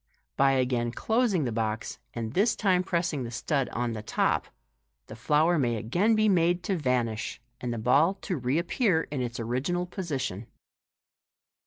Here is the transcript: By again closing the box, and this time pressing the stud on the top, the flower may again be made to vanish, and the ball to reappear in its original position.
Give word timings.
By 0.35 0.53
again 0.53 0.91
closing 0.91 1.43
the 1.45 1.51
box, 1.51 1.99
and 2.15 2.33
this 2.33 2.55
time 2.55 2.81
pressing 2.81 3.23
the 3.23 3.29
stud 3.29 3.69
on 3.69 3.93
the 3.93 4.01
top, 4.01 4.47
the 5.05 5.15
flower 5.15 5.59
may 5.59 5.75
again 5.75 6.15
be 6.15 6.27
made 6.27 6.63
to 6.63 6.75
vanish, 6.75 7.39
and 7.59 7.71
the 7.71 7.77
ball 7.77 8.15
to 8.23 8.35
reappear 8.35 9.03
in 9.11 9.21
its 9.21 9.39
original 9.39 9.85
position. 9.85 10.47